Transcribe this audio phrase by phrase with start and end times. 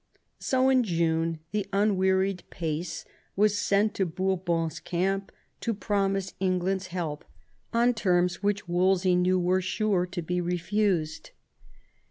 [0.39, 3.05] So in June the imwearied Pace
[3.35, 7.23] was sent to Bourbon's camp to promise England's help
[7.71, 11.29] on terms which Wolsey knew were sure to be refused.